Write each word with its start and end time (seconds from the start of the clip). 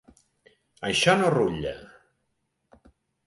Això 0.87 1.15
no 1.19 1.29
rutlla! 1.35 1.75